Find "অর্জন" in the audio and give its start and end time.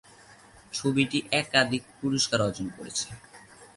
2.41-2.67